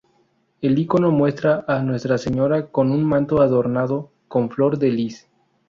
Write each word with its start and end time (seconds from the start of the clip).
El 0.63 0.79
icono 0.79 1.11
muestra 1.11 1.63
a 1.67 1.83
Nuestra 1.83 2.17
Señora 2.17 2.71
con 2.71 2.89
un 2.89 3.03
manto 3.05 3.39
adornado 3.39 4.09
con 4.27 4.49
flor 4.49 4.79
de 4.79 4.89
lis. 4.89 5.29